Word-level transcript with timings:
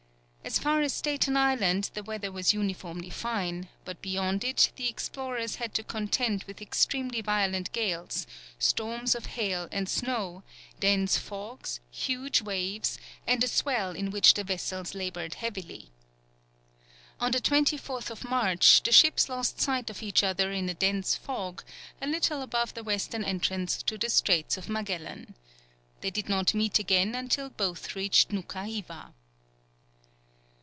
As 0.43 0.59
far 0.59 0.81
as 0.81 0.91
Staten 0.91 1.37
Island 1.37 1.91
the 1.93 2.03
weather 2.03 2.29
was 2.31 2.51
uniformly 2.51 3.09
fine, 3.11 3.69
but 3.85 4.01
beyond 4.01 4.43
it 4.43 4.73
the 4.75 4.89
explorers 4.89 5.57
had 5.57 5.73
to 5.75 5.83
contend 5.83 6.43
with 6.43 6.61
extremely 6.61 7.21
violent 7.21 7.71
gales, 7.71 8.27
storms 8.59 9.15
of 9.15 9.27
hail 9.27 9.69
and 9.71 9.87
snow, 9.87 10.43
dense 10.81 11.17
fogs, 11.17 11.79
huge 11.89 12.41
waves, 12.41 12.97
and 13.25 13.41
a 13.43 13.47
swell 13.47 13.91
in 13.91 14.11
which 14.11 14.33
the 14.33 14.43
vessels 14.43 14.93
laboured 14.93 15.35
heavily. 15.35 15.89
On 17.21 17.31
the 17.31 17.39
24th 17.39 18.27
March, 18.29 18.83
the 18.83 18.91
ships 18.91 19.29
lost 19.29 19.61
sight 19.61 19.89
of 19.89 20.03
each 20.03 20.21
other 20.21 20.51
in 20.51 20.67
a 20.67 20.73
dense 20.73 21.15
fog 21.15 21.63
a 22.01 22.07
little 22.07 22.41
above 22.41 22.73
the 22.73 22.83
western 22.83 23.23
entrance 23.23 23.81
to 23.83 23.97
the 23.97 24.09
Straits 24.09 24.57
of 24.57 24.67
Magellan. 24.67 25.33
They 26.01 26.09
did 26.09 26.27
not 26.27 26.53
meet 26.53 26.77
again 26.77 27.15
until 27.15 27.49
both 27.51 27.95
reached 27.95 28.31
Noukha 28.33 28.65
Hiva. 28.65 29.13